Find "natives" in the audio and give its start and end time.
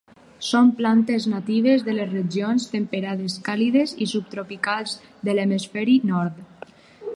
1.33-1.83